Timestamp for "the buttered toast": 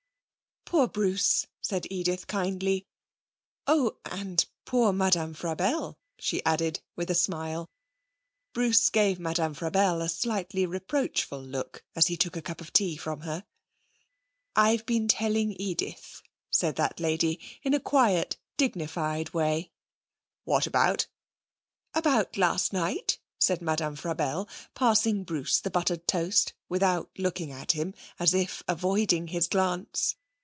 25.59-26.53